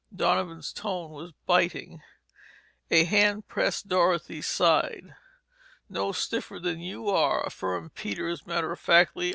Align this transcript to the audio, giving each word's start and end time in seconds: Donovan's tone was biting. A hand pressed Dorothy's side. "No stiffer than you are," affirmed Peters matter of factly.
Donovan's 0.11 0.73
tone 0.73 1.11
was 1.11 1.31
biting. 1.45 2.01
A 2.89 3.03
hand 3.03 3.47
pressed 3.47 3.87
Dorothy's 3.87 4.47
side. 4.47 5.13
"No 5.89 6.11
stiffer 6.11 6.57
than 6.57 6.79
you 6.79 7.07
are," 7.09 7.45
affirmed 7.45 7.93
Peters 7.93 8.47
matter 8.47 8.71
of 8.71 8.79
factly. 8.79 9.29